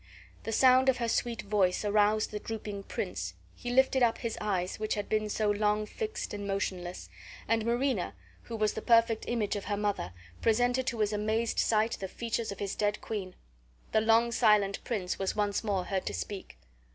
The 0.45 0.51
sound 0.51 0.89
of 0.89 0.97
her 0.97 1.07
sweet 1.07 1.43
voice 1.43 1.85
aroused 1.85 2.31
the 2.31 2.39
drooping 2.39 2.85
prince; 2.85 3.35
he 3.53 3.69
lifted 3.69 4.01
up 4.01 4.17
his 4.17 4.35
eyes, 4.41 4.79
which 4.79 4.95
had 4.95 5.07
been 5.07 5.29
so 5.29 5.51
long 5.51 5.85
fixed 5.85 6.33
and 6.33 6.47
motionless; 6.47 7.07
and 7.47 7.63
Marina, 7.63 8.15
who 8.41 8.55
was 8.55 8.73
the 8.73 8.81
perfect 8.81 9.25
image 9.27 9.55
of 9.55 9.65
her 9.65 9.77
mother, 9.77 10.11
presented 10.41 10.87
to 10.87 11.01
his 11.01 11.13
amazed 11.13 11.59
sight 11.59 11.97
the 11.99 12.07
features 12.07 12.51
of 12.51 12.57
his 12.57 12.73
dead 12.73 12.99
queen. 12.99 13.35
The 13.91 14.01
long 14.01 14.31
silent 14.31 14.83
prince 14.83 15.19
was 15.19 15.35
once 15.35 15.63
more 15.63 15.83
heard 15.85 16.07
to 16.07 16.15
speak. 16.15 16.57